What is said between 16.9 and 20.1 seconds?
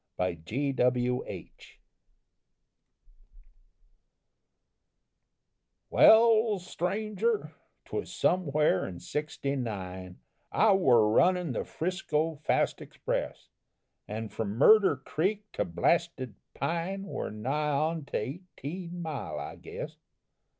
Were nigh onto eighteen mile, I guess.